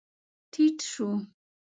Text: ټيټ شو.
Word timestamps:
ټيټ 0.51 0.77
شو. 0.91 1.07